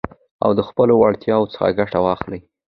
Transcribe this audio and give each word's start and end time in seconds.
او 0.43 0.51
د 0.57 0.59
خپلو 0.69 0.93
وړتياوو 1.01 1.51
څخه 1.53 1.75
ګټه 1.79 1.97
واخلٸ. 2.05 2.31